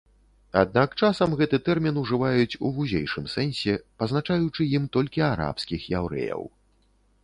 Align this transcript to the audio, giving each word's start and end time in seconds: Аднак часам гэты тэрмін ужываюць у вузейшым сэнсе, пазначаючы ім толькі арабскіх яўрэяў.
Аднак 0.61 0.95
часам 1.01 1.35
гэты 1.41 1.59
тэрмін 1.67 1.99
ужываюць 2.05 2.57
у 2.69 2.73
вузейшым 2.79 3.31
сэнсе, 3.37 3.79
пазначаючы 4.03 4.61
ім 4.81 4.93
толькі 4.99 5.27
арабскіх 5.33 5.81
яўрэяў. 6.01 6.41